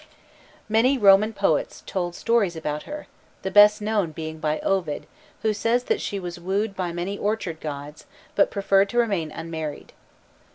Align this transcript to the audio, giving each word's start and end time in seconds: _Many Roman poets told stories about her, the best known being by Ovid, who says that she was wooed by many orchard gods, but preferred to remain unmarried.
_Many 0.67 0.97
Roman 0.97 1.31
poets 1.31 1.83
told 1.85 2.15
stories 2.15 2.55
about 2.55 2.89
her, 2.89 3.05
the 3.43 3.51
best 3.51 3.83
known 3.83 4.09
being 4.11 4.39
by 4.39 4.57
Ovid, 4.61 5.05
who 5.43 5.53
says 5.53 5.83
that 5.83 6.01
she 6.01 6.19
was 6.19 6.39
wooed 6.39 6.75
by 6.75 6.91
many 6.91 7.19
orchard 7.19 7.59
gods, 7.61 8.07
but 8.33 8.49
preferred 8.49 8.89
to 8.89 8.97
remain 8.97 9.29
unmarried. 9.29 9.93